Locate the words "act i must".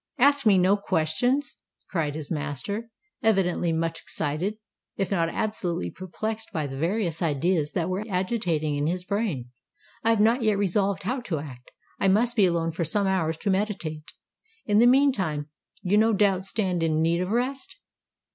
11.37-12.35